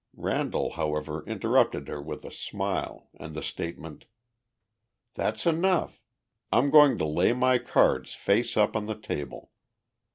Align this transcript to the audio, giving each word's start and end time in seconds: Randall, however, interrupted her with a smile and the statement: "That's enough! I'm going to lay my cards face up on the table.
Randall, 0.17 0.71
however, 0.71 1.23
interrupted 1.27 1.87
her 1.87 2.01
with 2.01 2.25
a 2.25 2.31
smile 2.31 3.11
and 3.13 3.35
the 3.35 3.43
statement: 3.43 4.05
"That's 5.13 5.45
enough! 5.45 6.01
I'm 6.51 6.71
going 6.71 6.97
to 6.97 7.05
lay 7.05 7.33
my 7.33 7.59
cards 7.59 8.15
face 8.15 8.57
up 8.57 8.75
on 8.75 8.87
the 8.87 8.97
table. 8.99 9.51